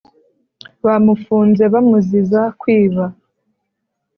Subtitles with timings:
[0.85, 3.05] bamufunze bamuziza kwiba